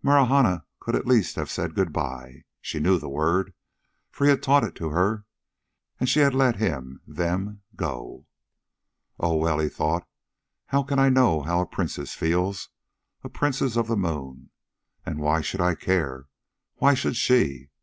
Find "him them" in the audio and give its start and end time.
6.54-7.62